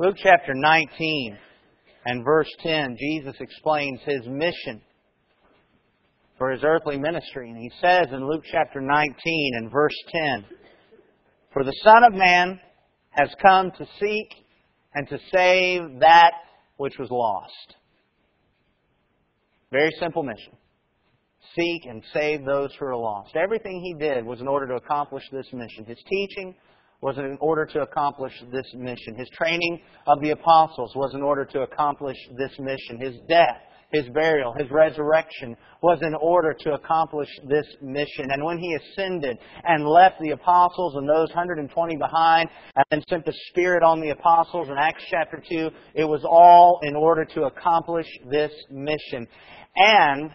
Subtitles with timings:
[0.00, 1.36] Luke chapter 19
[2.06, 4.80] and verse 10, Jesus explains his mission
[6.38, 7.50] for his earthly ministry.
[7.50, 9.14] And he says in Luke chapter 19
[9.56, 10.46] and verse 10,
[11.52, 12.58] For the Son of Man
[13.10, 14.28] has come to seek
[14.94, 16.32] and to save that
[16.78, 17.76] which was lost.
[19.70, 20.56] Very simple mission.
[21.54, 23.36] Seek and save those who are lost.
[23.36, 25.84] Everything he did was in order to accomplish this mission.
[25.84, 26.54] His teaching
[27.00, 29.14] was in order to accomplish this mission.
[29.16, 33.00] His training of the apostles was in order to accomplish this mission.
[33.00, 33.56] His death,
[33.90, 38.30] his burial, his resurrection was in order to accomplish this mission.
[38.30, 42.50] And when he ascended and left the apostles and those 120 behind
[42.90, 46.94] and sent the Spirit on the apostles in Acts chapter 2, it was all in
[46.94, 49.26] order to accomplish this mission.
[49.74, 50.30] And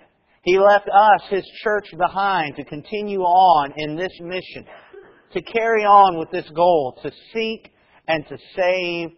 [0.45, 4.65] he left us, his church, behind to continue on in this mission
[5.35, 7.71] to carry on with this goal, to seek
[8.07, 9.09] and to save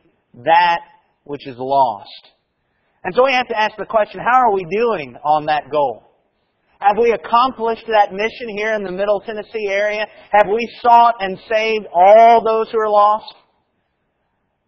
[0.44, 0.80] that
[1.24, 2.10] which is lost.
[3.04, 6.04] And so we have to ask the question, how are we doing on that goal?
[6.80, 10.06] Have we accomplished that mission here in the Middle Tennessee area?
[10.32, 13.34] Have we sought and saved all those who are lost?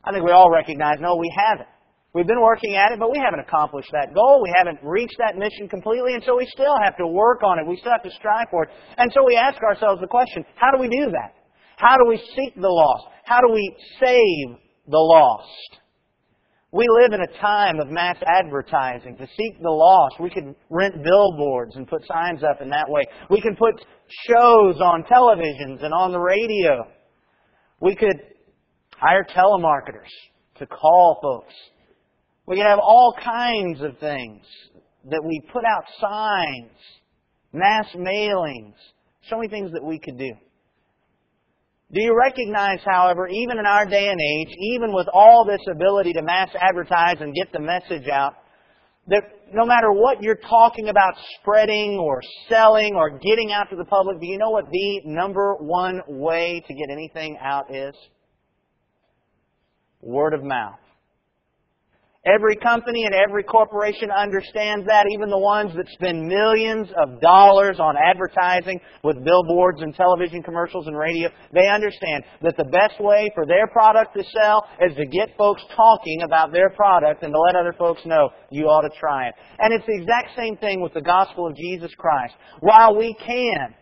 [0.03, 1.69] I think we all recognize, no, we haven't.
[2.13, 4.41] We've been working at it, but we haven't accomplished that goal.
[4.41, 7.67] We haven't reached that mission completely, and so we still have to work on it.
[7.67, 8.69] We still have to strive for it.
[8.97, 11.35] And so we ask ourselves the question, how do we do that?
[11.80, 13.08] How do we seek the lost?
[13.25, 15.77] How do we save the lost?
[16.71, 19.17] We live in a time of mass advertising.
[19.17, 23.02] To seek the lost, we could rent billboards and put signs up in that way.
[23.30, 23.83] We can put
[24.27, 26.86] shows on televisions and on the radio.
[27.81, 28.19] We could
[28.95, 30.11] hire telemarketers
[30.59, 31.53] to call folks
[32.49, 34.41] we can have all kinds of things
[35.08, 36.71] that we put out signs,
[37.53, 38.73] mass mailings,
[39.30, 40.31] so many things that we could do.
[41.91, 46.13] Do you recognize, however, even in our day and age, even with all this ability
[46.13, 48.33] to mass advertise and get the message out,
[49.07, 53.86] that no matter what you're talking about spreading or selling or getting out to the
[53.86, 57.95] public, do you know what the number one way to get anything out is?
[60.02, 60.77] Word of mouth.
[62.35, 67.79] Every company and every corporation understands that, even the ones that spend millions of dollars
[67.79, 71.29] on advertising with billboards and television commercials and radio.
[71.53, 75.63] They understand that the best way for their product to sell is to get folks
[75.75, 79.33] talking about their product and to let other folks know you ought to try it.
[79.59, 82.35] And it's the exact same thing with the gospel of Jesus Christ.
[82.59, 83.73] While we can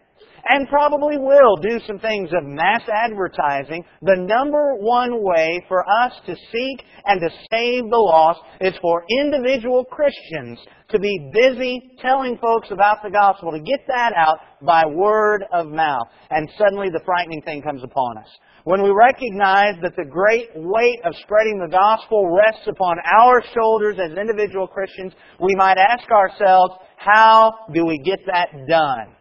[0.50, 6.14] and probably will do some things of mass advertising, the number one way for us
[6.26, 10.60] to seek and to save the lost is for individual Christians
[10.90, 15.68] to be busy telling folks about the gospel, to get that out by word of
[15.68, 16.08] mouth.
[16.30, 18.30] And suddenly the frightening thing comes upon us.
[18.64, 23.98] When we recognize that the great weight of spreading the gospel rests upon our shoulders
[23.98, 29.17] as individual Christians, we might ask ourselves, how do we get that done?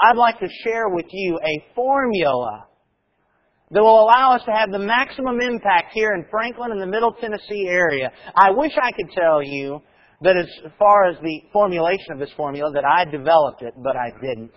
[0.00, 2.66] I'd like to share with you a formula
[3.70, 7.12] that will allow us to have the maximum impact here in Franklin and the Middle
[7.12, 8.10] Tennessee area.
[8.34, 9.82] I wish I could tell you
[10.22, 10.46] that as
[10.78, 14.52] far as the formulation of this formula that I developed it, but I didn't.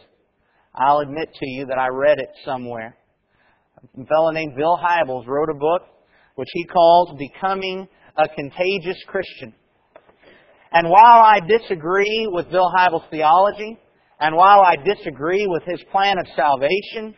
[0.73, 2.95] I'll admit to you that I read it somewhere.
[3.99, 5.81] A fellow named Bill Hybels wrote a book
[6.35, 7.87] which he calls Becoming
[8.17, 9.53] a Contagious Christian.
[10.71, 13.77] And while I disagree with Bill Hybels' theology,
[14.21, 17.15] and while I disagree with his plan of salvation,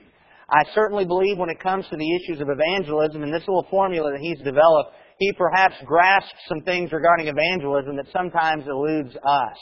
[0.49, 4.11] I certainly believe when it comes to the issues of evangelism and this little formula
[4.11, 9.57] that he's developed, he perhaps grasps some things regarding evangelism that sometimes eludes us.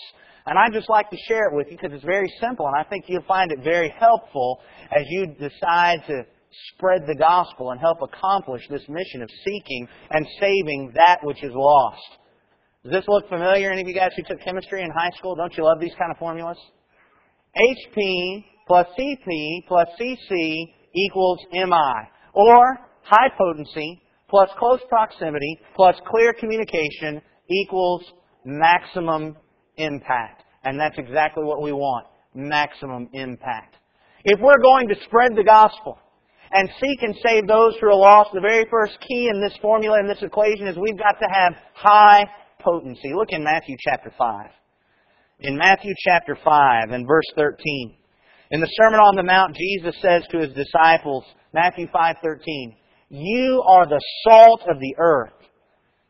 [0.46, 2.88] And I'd just like to share it with you because it's very simple and I
[2.88, 4.59] think you'll find it very helpful
[4.96, 6.24] as you decide to
[6.75, 11.51] spread the gospel and help accomplish this mission of seeking and saving that which is
[11.53, 12.01] lost.
[12.84, 13.72] Does this look familiar?
[13.72, 16.12] Any of you guys who took chemistry in high school, don't you love these kind
[16.12, 16.57] of formulas?
[17.56, 22.09] HP plus CP plus CC equals MI.
[22.34, 28.03] Or high potency plus close proximity plus clear communication equals
[28.45, 29.36] maximum
[29.77, 30.44] impact.
[30.63, 32.07] And that's exactly what we want.
[32.33, 33.75] Maximum impact.
[34.24, 35.97] If we're going to spread the gospel
[36.51, 40.00] and seek and save those who are lost, the very first key in this formula,
[40.00, 42.24] in this equation, is we've got to have high
[42.59, 43.13] potency.
[43.13, 44.50] Look in Matthew chapter 5
[45.42, 47.96] in Matthew chapter 5 and verse 13.
[48.52, 52.76] In the Sermon on the Mount, Jesus says to his disciples, Matthew 5:13,
[53.10, 55.34] "You are the salt of the earth.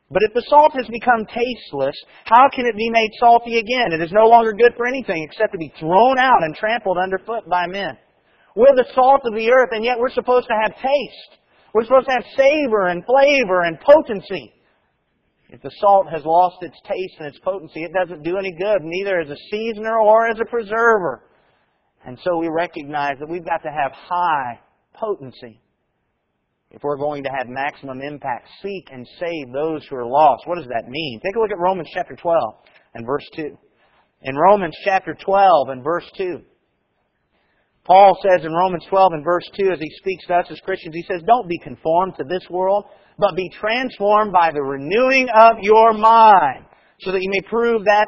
[0.10, 1.96] But if the salt has become tasteless,
[2.26, 3.94] how can it be made salty again?
[3.94, 7.48] It is no longer good for anything except to be thrown out and trampled underfoot
[7.48, 7.98] by men.
[8.56, 11.38] We're the salt of the earth, and yet we're supposed to have taste.
[11.74, 14.54] We're supposed to have savor and flavor and potency.
[15.52, 18.80] If the salt has lost its taste and its potency, it doesn't do any good,
[18.82, 21.24] neither as a seasoner or as a preserver.
[22.06, 24.60] And so we recognize that we've got to have high
[24.94, 25.62] potency
[26.72, 28.48] if we're going to have maximum impact.
[28.64, 30.48] Seek and save those who are lost.
[30.48, 31.20] What does that mean?
[31.24, 32.56] Take a look at Romans chapter 12
[32.96, 33.58] and verse 2.
[34.24, 36.42] In Romans chapter 12 and verse 2,
[37.84, 40.96] Paul says in Romans 12 and verse 2, as he speaks to us as Christians,
[40.96, 42.86] he says, Don't be conformed to this world,
[43.22, 46.66] but be transformed by the renewing of your mind,
[47.00, 48.08] so that you may prove that,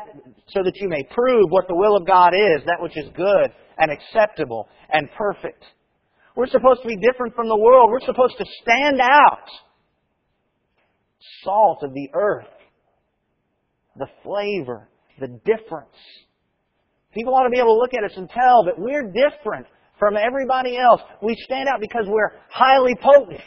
[0.49, 3.51] so that you may prove what the will of God is, that which is good
[3.77, 5.63] and acceptable and perfect.
[6.35, 7.89] We're supposed to be different from the world.
[7.91, 9.47] We're supposed to stand out.
[11.43, 12.47] Salt of the earth.
[13.97, 14.89] The flavor.
[15.19, 15.95] The difference.
[17.13, 19.67] People ought to be able to look at us and tell that we're different
[19.99, 21.01] from everybody else.
[21.21, 23.39] We stand out because we're highly potent,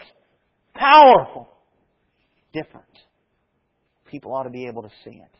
[0.74, 1.48] powerful,
[2.62, 2.86] different.
[4.10, 5.36] People ought to be able to see it.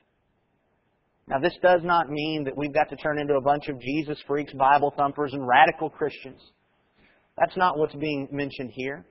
[1.28, 4.18] Now, this does not mean that we've got to turn into a bunch of Jesus
[4.26, 6.40] freaks, Bible thumpers, and radical Christians.
[7.38, 9.04] That's not what's being mentioned here.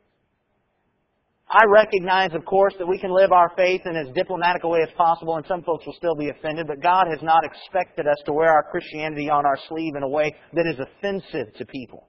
[1.50, 4.80] I recognize, of course, that we can live our faith in as diplomatic a way
[4.82, 8.18] as possible, and some folks will still be offended, but God has not expected us
[8.26, 12.08] to wear our Christianity on our sleeve in a way that is offensive to people.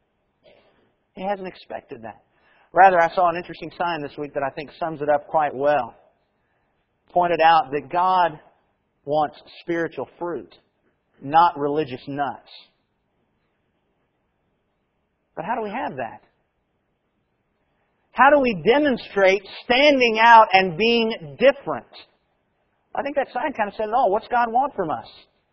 [1.15, 2.23] He hasn't expected that.
[2.73, 5.55] Rather, I saw an interesting sign this week that I think sums it up quite
[5.55, 5.95] well.
[7.11, 8.39] Pointed out that God
[9.05, 10.55] wants spiritual fruit,
[11.23, 12.51] not religious nuts.
[15.35, 16.23] But how do we have that?
[18.13, 21.87] How do we demonstrate standing out and being different?
[22.95, 24.11] I think that sign kind of said it all.
[24.11, 25.07] What's God want from us?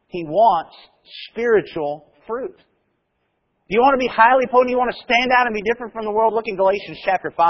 [0.07, 0.73] He wants
[1.29, 2.55] spiritual fruit.
[3.69, 4.71] Do you want to be highly potent?
[4.71, 6.33] You want to stand out and be different from the world?
[6.33, 7.47] Look in Galatians chapter 5.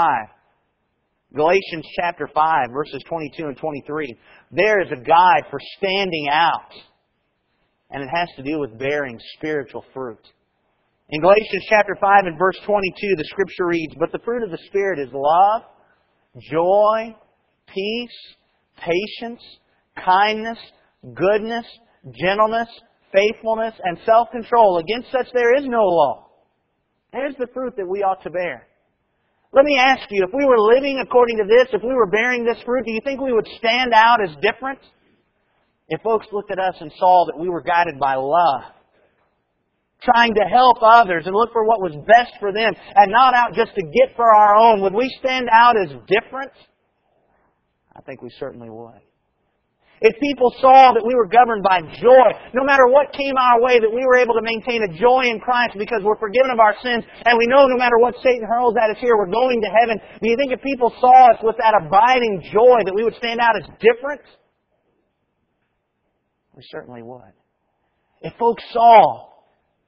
[1.34, 4.16] Galatians chapter 5, verses 22 and 23.
[4.52, 6.70] There is a guide for standing out.
[7.90, 10.20] And it has to do with bearing spiritual fruit.
[11.10, 14.58] In Galatians chapter 5 and verse 22, the scripture reads, But the fruit of the
[14.68, 15.62] Spirit is love,
[16.50, 17.14] joy,
[17.66, 18.36] peace,
[18.76, 19.42] patience,
[20.02, 20.58] kindness,
[21.14, 21.66] goodness,
[22.22, 22.68] gentleness,
[23.14, 24.78] faithfulness, and self-control.
[24.78, 26.26] Against such there is no law.
[27.12, 28.66] There's the fruit that we ought to bear.
[29.52, 32.44] Let me ask you, if we were living according to this, if we were bearing
[32.44, 34.80] this fruit, do you think we would stand out as different?
[35.88, 38.62] If folks looked at us and saw that we were guided by love,
[40.02, 43.54] trying to help others and look for what was best for them and not out
[43.54, 46.52] just to get for our own, would we stand out as different?
[47.94, 49.00] I think we certainly would.
[50.04, 53.80] If people saw that we were governed by joy, no matter what came our way,
[53.80, 56.76] that we were able to maintain a joy in Christ because we're forgiven of our
[56.84, 59.70] sins, and we know no matter what Satan hurls at us here, we're going to
[59.80, 63.16] heaven, do you think if people saw us with that abiding joy that we would
[63.16, 64.20] stand out as different?
[66.52, 67.32] We certainly would.
[68.20, 69.33] If folks saw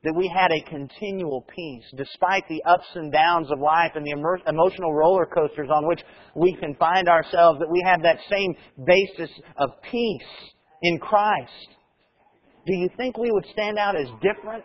[0.07, 4.41] that we had a continual peace despite the ups and downs of life and the
[4.47, 6.01] emotional roller coasters on which
[6.37, 8.55] we can find ourselves, that we have that same
[8.87, 11.69] basis of peace in Christ.
[12.67, 14.65] Do you think we would stand out as different?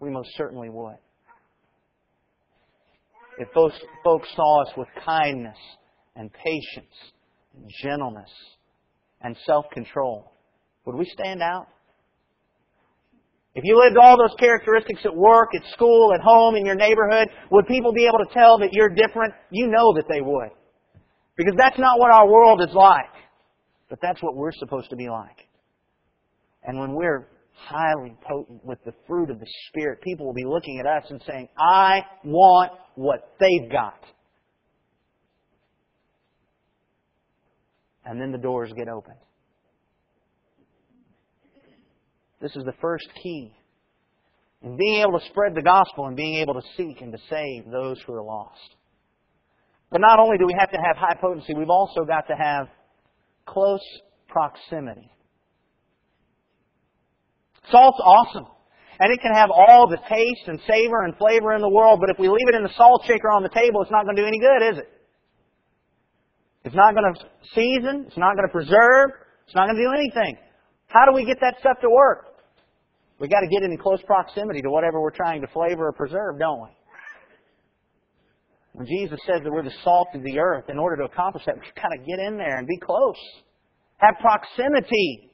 [0.00, 0.96] We most certainly would.
[3.38, 5.58] If folks, folks saw us with kindness
[6.14, 6.94] and patience
[7.54, 8.30] and gentleness
[9.20, 10.32] and self-control,
[10.86, 11.66] would we stand out?
[13.56, 17.28] If you lived all those characteristics at work, at school, at home, in your neighborhood,
[17.50, 19.32] would people be able to tell that you're different?
[19.50, 20.50] You know that they would.
[21.38, 23.08] Because that's not what our world is like.
[23.88, 25.48] But that's what we're supposed to be like.
[26.64, 30.78] And when we're highly potent with the fruit of the Spirit, people will be looking
[30.78, 34.00] at us and saying, I want what they've got.
[38.04, 39.16] And then the doors get opened.
[42.40, 43.52] This is the first key
[44.62, 47.70] in being able to spread the gospel and being able to seek and to save
[47.70, 48.76] those who are lost.
[49.90, 52.68] But not only do we have to have high potency, we've also got to have
[53.46, 53.80] close
[54.28, 55.10] proximity.
[57.70, 58.46] Salt's awesome.
[58.98, 62.10] And it can have all the taste and savor and flavor in the world, but
[62.10, 64.22] if we leave it in the salt shaker on the table, it's not going to
[64.22, 64.90] do any good, is it?
[66.64, 67.20] It's not going to
[67.54, 68.04] season.
[68.08, 69.14] It's not going to preserve.
[69.46, 70.36] It's not going to do anything.
[70.88, 72.25] How do we get that stuff to work?
[73.18, 75.92] We've got to get it in close proximity to whatever we're trying to flavor or
[75.92, 76.68] preserve, don't we?
[78.72, 81.54] When Jesus says that we're the salt of the earth, in order to accomplish that,
[81.54, 83.16] we've got to get in there and be close.
[83.96, 85.30] Have proximity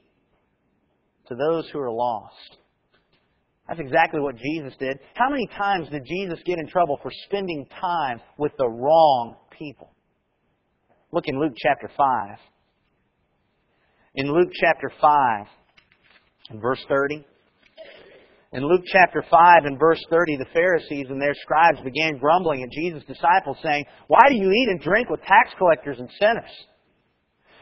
[1.27, 2.57] to those who are lost.
[3.67, 4.97] That's exactly what Jesus did.
[5.15, 9.93] How many times did Jesus get in trouble for spending time with the wrong people?
[11.11, 12.37] Look in Luke chapter 5.
[14.15, 15.47] In Luke chapter 5,
[16.51, 17.25] in verse 30,
[18.53, 22.69] in Luke chapter 5 and verse 30, the Pharisees and their scribes began grumbling at
[22.71, 26.53] Jesus' disciples, saying, Why do you eat and drink with tax collectors and sinners?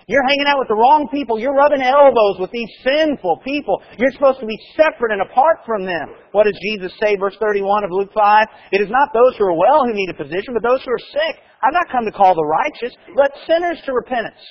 [0.08, 1.40] You're hanging out with the wrong people.
[1.40, 3.80] You're rubbing elbows with these sinful people.
[3.98, 6.12] You're supposed to be separate and apart from them.
[6.34, 8.48] What does Jesus say, verse 31 of Luke 5?
[8.74, 11.08] It is not those who are well who need a physician, but those who are
[11.16, 11.40] sick.
[11.64, 14.42] I've not come to call the righteous, but sinners to repentance.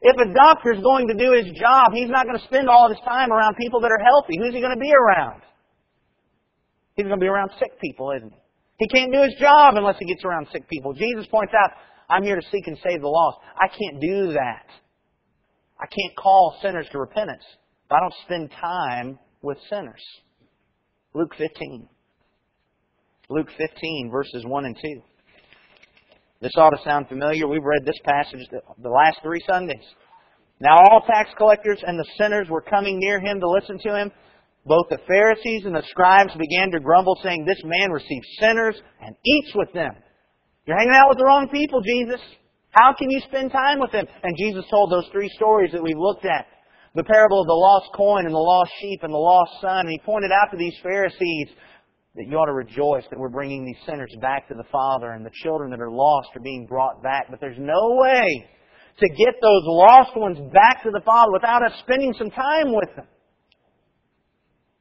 [0.00, 2.96] If a doctor's going to do his job, he's not going to spend all of
[2.96, 4.38] his time around people that are healthy.
[4.38, 5.42] Who's he going to be around?
[6.94, 8.38] He's going to be around sick people, isn't he?
[8.78, 10.92] He can't do his job unless he gets around sick people.
[10.92, 11.70] Jesus points out,
[12.08, 13.38] I'm here to seek and save the lost.
[13.60, 14.66] I can't do that.
[15.80, 17.42] I can't call sinners to repentance.
[17.86, 20.02] If I don't spend time with sinners.
[21.14, 21.88] Luke 15.
[23.30, 25.02] Luke 15, verses 1 and 2.
[26.40, 27.48] This ought to sound familiar.
[27.48, 29.84] We've read this passage the last three Sundays.
[30.60, 34.12] Now all tax collectors and the sinners were coming near him to listen to him.
[34.64, 39.16] Both the Pharisees and the scribes began to grumble, saying, This man receives sinners and
[39.24, 39.92] eats with them.
[40.66, 42.20] You're hanging out with the wrong people, Jesus.
[42.70, 44.06] How can you spend time with them?
[44.22, 46.46] And Jesus told those three stories that we've looked at.
[46.94, 49.86] The parable of the lost coin and the lost sheep and the lost son.
[49.86, 51.48] And he pointed out to these Pharisees
[52.16, 55.24] that you ought to rejoice that we're bringing these sinners back to the Father and
[55.24, 57.26] the children that are lost are being brought back.
[57.30, 58.48] But there's no way
[58.98, 62.96] to get those lost ones back to the Father without us spending some time with
[62.96, 63.06] them.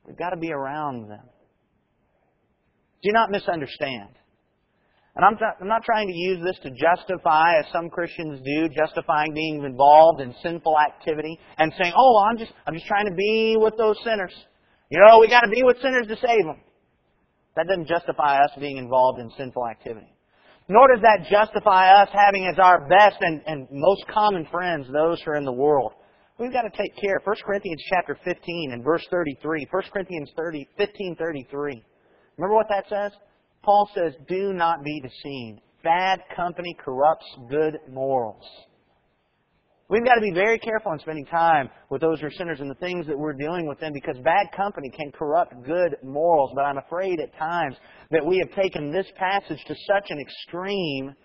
[0.05, 1.25] We've got to be around them.
[3.03, 4.10] Do not misunderstand.
[5.15, 9.34] And I'm, I'm not trying to use this to justify, as some Christians do, justifying
[9.34, 13.55] being involved in sinful activity and saying, "Oh, I'm just I'm just trying to be
[13.57, 14.34] with those sinners."
[14.91, 16.62] You know, we got to be with sinners to save them.
[17.57, 20.13] That doesn't justify us being involved in sinful activity.
[20.69, 25.19] Nor does that justify us having as our best and, and most common friends those
[25.23, 25.93] who are in the world.
[26.37, 27.19] We've got to take care.
[27.23, 29.67] 1 Corinthians chapter 15 and verse 33.
[29.71, 31.83] 1 Corinthians 30, 15, 33.
[32.37, 33.11] Remember what that says?
[33.63, 35.61] Paul says, do not be deceived.
[35.83, 38.45] Bad company corrupts good morals.
[39.89, 42.70] We've got to be very careful in spending time with those who are sinners and
[42.70, 46.51] the things that we're dealing with them because bad company can corrupt good morals.
[46.56, 47.75] But I'm afraid at times
[48.12, 51.15] that we have taken this passage to such an extreme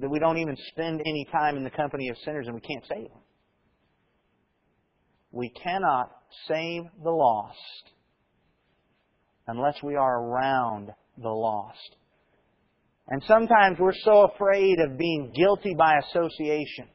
[0.00, 2.84] that we don't even spend any time in the company of sinners and we can't
[2.86, 3.22] save them.
[5.32, 6.10] We cannot
[6.46, 7.56] save the lost
[9.46, 11.96] unless we are around the lost.
[13.08, 16.88] And sometimes we're so afraid of being guilty by association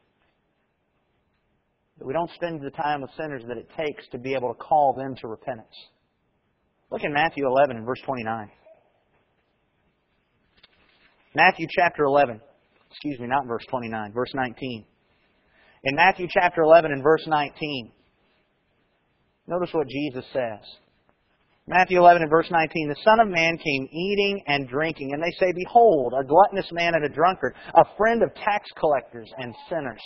[1.98, 4.58] that we don't spend the time with sinners that it takes to be able to
[4.58, 5.74] call them to repentance.
[6.90, 8.50] Look in Matthew 11 and verse 29.
[11.34, 12.40] Matthew chapter 11.
[12.90, 14.84] Excuse me, not verse 29, verse 19.
[15.84, 17.90] In Matthew chapter 11 and verse 19,
[19.48, 20.60] notice what Jesus says.
[21.66, 25.34] Matthew 11 and verse 19, the Son of Man came eating and drinking, and they
[25.40, 30.02] say, Behold, a gluttonous man and a drunkard, a friend of tax collectors and sinners.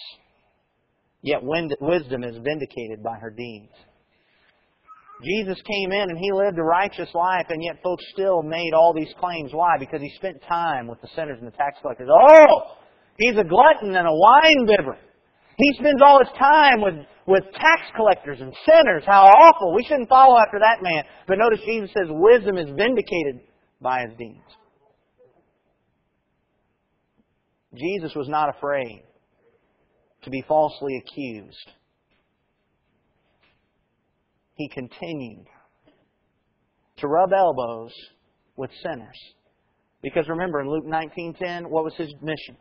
[1.22, 3.72] Yet wisdom is vindicated by her deeds.
[5.24, 8.94] Jesus came in and he lived a righteous life, and yet folks still made all
[8.94, 9.50] these claims.
[9.52, 9.76] Why?
[9.78, 12.08] Because he spent time with the sinners and the tax collectors.
[12.08, 12.76] Oh,
[13.18, 14.96] he's a glutton and a wine bibber.
[15.56, 19.02] He spends all his time with, with tax collectors and sinners.
[19.04, 19.74] How awful.
[19.74, 21.02] We shouldn't follow after that man.
[21.26, 23.40] But notice Jesus says wisdom is vindicated
[23.80, 24.38] by his deeds.
[27.74, 29.02] Jesus was not afraid
[30.22, 31.70] to be falsely accused.
[34.54, 35.46] He continued
[36.98, 37.92] to rub elbows
[38.56, 39.18] with sinners.
[40.02, 42.56] Because remember in Luke 19:10, what was his mission?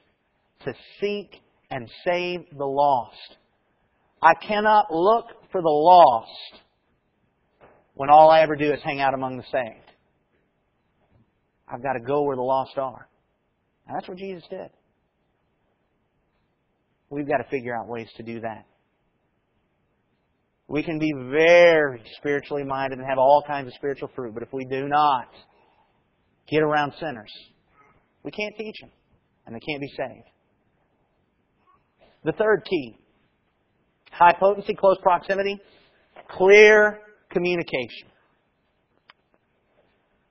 [0.65, 3.37] To seek and save the lost.
[4.21, 6.61] I cannot look for the lost
[7.93, 9.91] when all I ever do is hang out among the saved.
[11.67, 13.07] I've got to go where the lost are.
[13.87, 14.69] And that's what Jesus did.
[17.09, 18.65] We've got to figure out ways to do that.
[20.67, 24.51] We can be very spiritually minded and have all kinds of spiritual fruit, but if
[24.51, 25.29] we do not
[26.49, 27.31] get around sinners,
[28.23, 28.89] we can't teach them,
[29.45, 30.27] and they can't be saved.
[32.25, 32.97] The third key
[34.11, 35.59] high potency, close proximity,
[36.29, 36.99] clear
[37.31, 38.09] communication.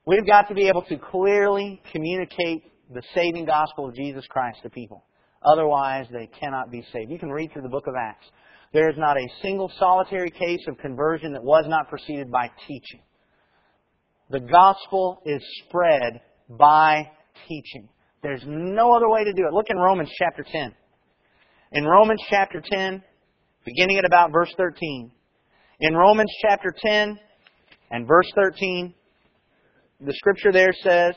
[0.05, 4.69] We've got to be able to clearly communicate the saving gospel of Jesus Christ to
[4.69, 5.03] people.
[5.43, 7.11] Otherwise, they cannot be saved.
[7.11, 8.25] You can read through the book of Acts.
[8.73, 13.01] There is not a single solitary case of conversion that was not preceded by teaching.
[14.29, 17.09] The gospel is spread by
[17.47, 17.87] teaching.
[18.23, 19.53] There's no other way to do it.
[19.53, 20.73] Look in Romans chapter 10.
[21.73, 23.01] In Romans chapter 10,
[23.65, 25.11] beginning at about verse 13.
[25.79, 27.17] In Romans chapter 10
[27.91, 28.93] and verse 13,
[30.01, 31.13] the scripture there says,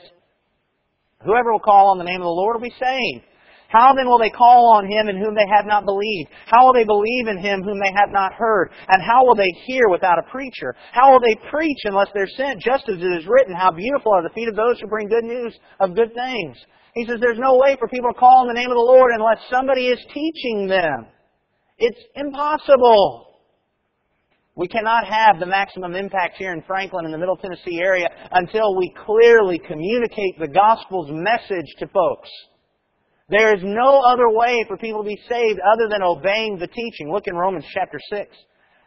[1.23, 3.25] Whoever will call on the name of the Lord will be saved.
[3.71, 6.27] How then will they call on him in whom they have not believed?
[6.45, 8.69] How will they believe in him whom they have not heard?
[8.89, 10.75] And how will they hear without a preacher?
[10.91, 12.59] How will they preach unless they're sent?
[12.59, 15.23] Just as it is written, how beautiful are the feet of those who bring good
[15.23, 16.57] news of good things.
[16.95, 19.11] He says there's no way for people to call on the name of the Lord
[19.15, 21.07] unless somebody is teaching them.
[21.77, 23.27] It's impossible.
[24.55, 28.75] We cannot have the maximum impact here in Franklin in the Middle Tennessee area until
[28.75, 32.29] we clearly communicate the gospel's message to folks.
[33.31, 37.09] There is no other way for people to be saved other than obeying the teaching.
[37.11, 38.27] Look in Romans chapter 6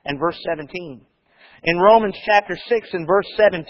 [0.05, 1.01] and verse 17.
[1.65, 3.65] In Romans chapter 6 and verse 17,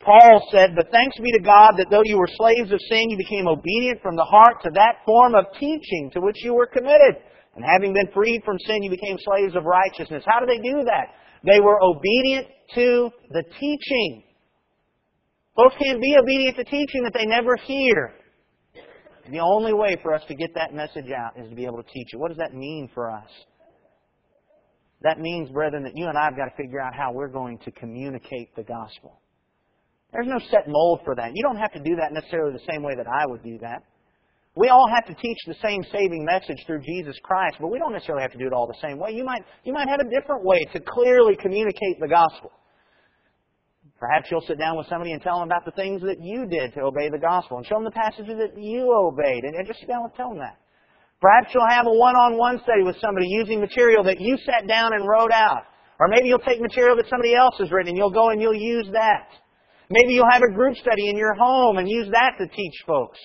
[0.00, 3.16] Paul said, But thanks be to God that though you were slaves of sin, you
[3.16, 7.22] became obedient from the heart to that form of teaching to which you were committed.
[7.54, 10.24] And having been freed from sin, you became slaves of righteousness.
[10.26, 11.14] How did they do that?
[11.46, 14.24] They were obedient to the teaching.
[15.54, 18.14] Folks can't be obedient to teaching that they never hear.
[19.30, 21.88] The only way for us to get that message out is to be able to
[21.92, 22.18] teach it.
[22.18, 23.28] What does that mean for us?
[25.02, 27.58] That means, brethren, that you and I have got to figure out how we're going
[27.64, 29.20] to communicate the gospel.
[30.12, 31.30] There's no set mold for that.
[31.34, 33.84] You don't have to do that necessarily the same way that I would do that.
[34.56, 37.92] We all have to teach the same saving message through Jesus Christ, but we don't
[37.92, 39.12] necessarily have to do it all the same way.
[39.12, 42.50] You might, you might have a different way to clearly communicate the gospel.
[44.00, 46.72] Perhaps you'll sit down with somebody and tell them about the things that you did
[46.72, 49.88] to obey the gospel and show them the passages that you obeyed and, just sit
[49.88, 50.56] down and tell them that.
[51.20, 55.06] Perhaps you'll have a one-on-one study with somebody using material that you sat down and
[55.06, 55.64] wrote out.
[56.00, 58.54] Or maybe you'll take material that somebody else has written and you'll go and you'll
[58.54, 59.28] use that.
[59.90, 63.18] Maybe you'll have a group study in your home and use that to teach folks.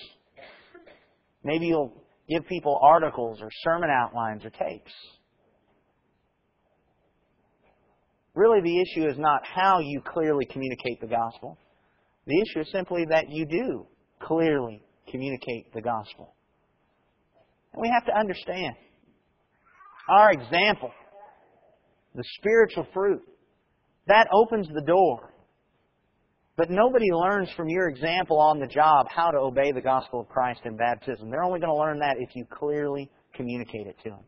[1.42, 4.92] Maybe you'll give people articles or sermon outlines or tapes.
[8.36, 11.58] Really, the issue is not how you clearly communicate the gospel.
[12.26, 13.86] The issue is simply that you do
[14.20, 16.34] clearly communicate the gospel.
[17.72, 18.74] And we have to understand
[20.10, 20.90] our example,
[22.14, 23.22] the spiritual fruit,
[24.06, 25.32] that opens the door.
[26.58, 30.28] But nobody learns from your example on the job how to obey the gospel of
[30.28, 31.30] Christ in baptism.
[31.30, 34.24] They're only going to learn that if you clearly communicate it to them.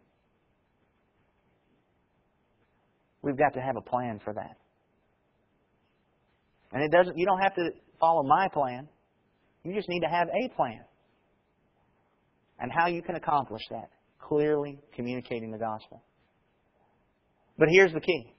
[3.22, 4.57] We've got to have a plan for that.
[6.72, 8.88] And it doesn't you don't have to follow my plan.
[9.64, 10.81] You just need to have a plan.
[12.61, 13.90] And how you can accomplish that.
[14.20, 16.02] Clearly communicating the gospel.
[17.57, 18.35] But here's the key.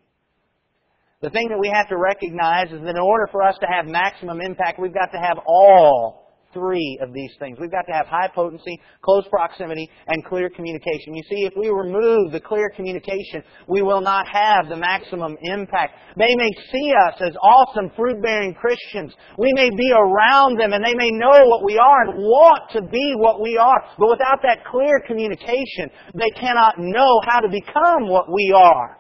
[1.22, 3.86] The thing that we have to recognize is that in order for us to have
[3.86, 7.58] maximum impact, we've got to have all three of these things.
[7.60, 11.16] We've got to have high potency, close proximity, and clear communication.
[11.16, 15.94] You see, if we remove the clear communication, we will not have the maximum impact.
[16.18, 19.14] They may see us as awesome fruit-bearing Christians.
[19.38, 22.82] We may be around them and they may know what we are and want to
[22.82, 23.84] be what we are.
[23.98, 28.98] But without that clear communication, they cannot know how to become what we are.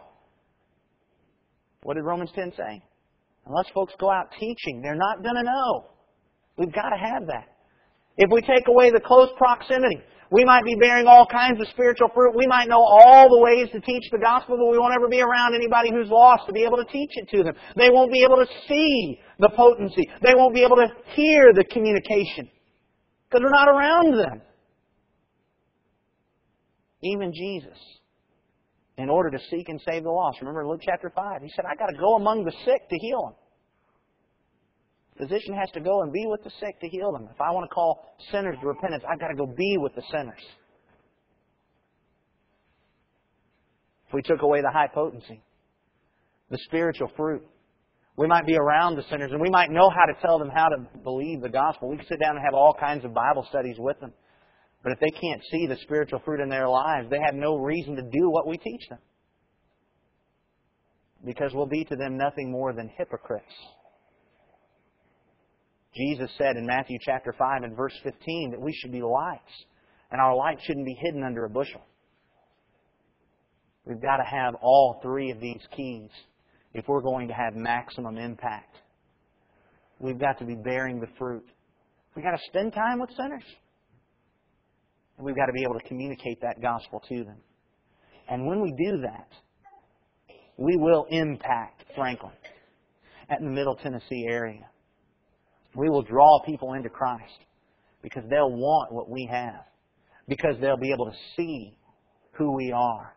[1.83, 2.83] What did Romans 10 say?
[3.45, 5.85] Unless folks go out teaching, they're not going to know.
[6.59, 7.47] We've got to have that.
[8.17, 12.09] If we take away the close proximity, we might be bearing all kinds of spiritual
[12.13, 12.35] fruit.
[12.35, 15.21] We might know all the ways to teach the gospel, but we won't ever be
[15.21, 17.55] around anybody who's lost to be able to teach it to them.
[17.77, 20.03] They won't be able to see the potency.
[20.21, 22.49] They won't be able to hear the communication
[23.29, 24.41] because we're not around them.
[27.01, 27.79] Even Jesus,
[28.97, 31.75] in order to seek and save the lost, remember Luke chapter 5, he said, I
[31.75, 33.35] got to go among the sick to heal them.
[35.19, 37.27] Physician has to go and be with the sick to heal them.
[37.29, 40.03] If I want to call sinners to repentance, I've got to go be with the
[40.09, 40.39] sinners.
[44.07, 45.41] If we took away the high potency,
[46.49, 47.43] the spiritual fruit,
[48.15, 50.69] we might be around the sinners and we might know how to tell them how
[50.69, 51.89] to believe the gospel.
[51.89, 54.13] We can sit down and have all kinds of Bible studies with them.
[54.83, 57.97] But if they can't see the spiritual fruit in their lives, they have no reason
[57.97, 58.99] to do what we teach them.
[61.25, 63.51] Because we'll be to them nothing more than hypocrites.
[65.95, 69.65] Jesus said in Matthew chapter 5 and verse 15 that we should be lights,
[70.11, 71.81] and our light shouldn't be hidden under a bushel.
[73.85, 76.09] We've got to have all three of these keys
[76.73, 78.75] if we're going to have maximum impact.
[79.99, 81.45] We've got to be bearing the fruit.
[82.15, 83.43] We've got to spend time with sinners.
[85.17, 87.37] And we've got to be able to communicate that gospel to them.
[88.29, 89.27] And when we do that,
[90.57, 92.33] we will impact Franklin.
[93.29, 94.67] at the Middle Tennessee area.
[95.75, 97.45] We will draw people into Christ
[98.01, 99.65] because they'll want what we have,
[100.27, 101.77] because they'll be able to see
[102.33, 103.15] who we are,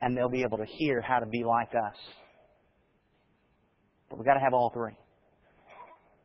[0.00, 1.96] and they'll be able to hear how to be like us.
[4.08, 4.96] But we've got to have all three.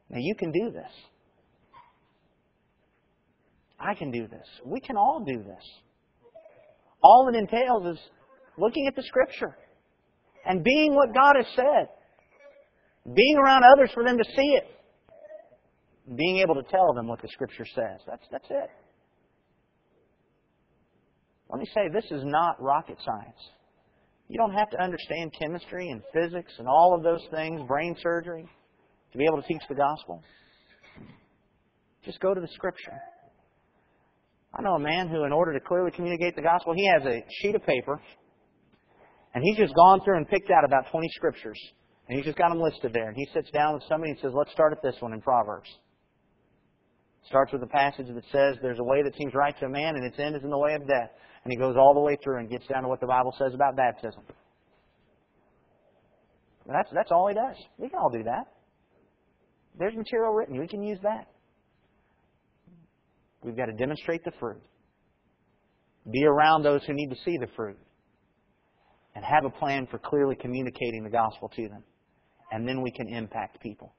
[0.10, 0.92] Now, you can do this.
[3.80, 4.48] I can do this.
[4.66, 5.64] We can all do this.
[7.02, 8.00] All it entails is
[8.58, 9.58] looking at the Scripture
[10.46, 11.90] and being what God has said,
[13.14, 14.64] being around others for them to see it,
[16.16, 18.02] being able to tell them what the Scripture says.
[18.08, 18.70] That's, that's it.
[21.50, 23.40] Let me say, this is not rocket science.
[24.28, 28.46] You don't have to understand chemistry and physics and all of those things, brain surgery,
[29.12, 30.24] to be able to teach the gospel.
[32.04, 33.00] Just go to the Scripture.
[34.56, 37.24] I know a man who, in order to clearly communicate the gospel, he has a
[37.42, 38.00] sheet of paper,
[39.34, 41.60] and he's just gone through and picked out about 20 scriptures,
[42.08, 43.08] and he's just got them listed there.
[43.08, 45.70] And he sits down with somebody and says, Let's start at this one in Proverbs.
[47.28, 49.96] Starts with a passage that says, There's a way that seems right to a man,
[49.96, 51.10] and its end is in the way of death.
[51.44, 53.54] And he goes all the way through and gets down to what the Bible says
[53.54, 54.24] about baptism.
[56.66, 57.58] That's, that's all he does.
[57.78, 58.48] We can all do that.
[59.78, 60.60] There's material written.
[60.60, 61.28] We can use that.
[63.44, 64.62] We've got to demonstrate the fruit.
[66.10, 67.78] Be around those who need to see the fruit.
[69.16, 71.84] And have a plan for clearly communicating the gospel to them.
[72.52, 73.94] And then we can impact people.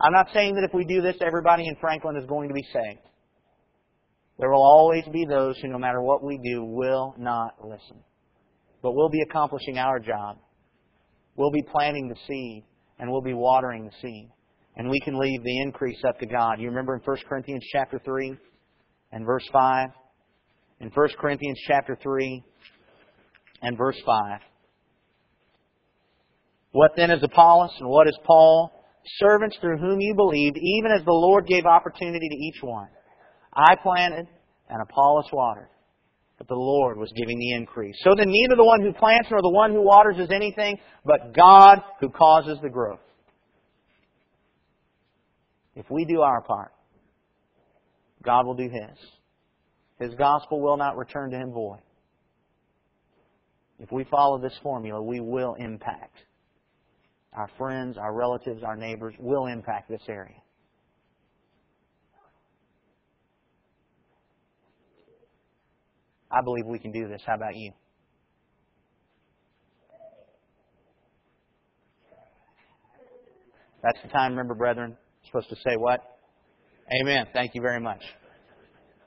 [0.00, 2.66] I'm not saying that if we do this, everybody in Franklin is going to be
[2.72, 3.00] saved.
[4.38, 8.02] There will always be those who, no matter what we do, will not listen.
[8.82, 10.38] But we'll be accomplishing our job.
[11.36, 12.64] We'll be planting the seed,
[12.98, 14.30] and we'll be watering the seed
[14.76, 16.60] and we can leave the increase up to God.
[16.60, 18.36] You remember in 1 Corinthians chapter 3
[19.12, 19.88] and verse 5?
[20.80, 22.42] In 1 Corinthians chapter 3
[23.62, 24.40] and verse 5.
[26.72, 28.72] What then is Apollos and what is Paul?
[29.18, 32.88] Servants through whom you believed, even as the Lord gave opportunity to each one.
[33.52, 34.26] I planted
[34.68, 35.68] and Apollos watered,
[36.38, 37.96] but the Lord was giving the increase.
[38.02, 41.34] So then neither the one who plants nor the one who waters is anything, but
[41.34, 43.00] God who causes the growth.
[45.76, 46.72] If we do our part,
[48.22, 48.98] God will do His.
[49.98, 51.80] His gospel will not return to Him void.
[53.78, 56.16] If we follow this formula, we will impact
[57.34, 60.36] our friends, our relatives, our neighbors, will impact this area.
[66.30, 67.22] I believe we can do this.
[67.26, 67.72] How about you?
[73.82, 76.00] That's the time, remember, brethren, supposed to say what?
[77.00, 77.26] Amen.
[77.32, 78.00] Thank you very much.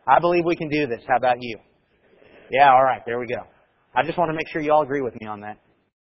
[0.08, 1.02] I believe we can do this.
[1.08, 1.58] How about you?
[2.52, 3.02] Yeah, all right.
[3.06, 3.42] There we go.
[3.96, 5.58] I just want to make sure you all agree with me on that.